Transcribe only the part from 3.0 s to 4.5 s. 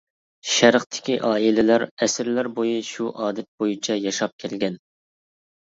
ئادەت بويىچە ياشاپ